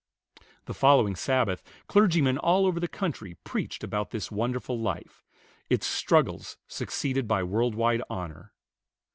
[0.65, 5.23] The following Sabbath clergymen all over the country preached about this wonderful life:
[5.69, 8.51] its struggles succeeded by world wide honor.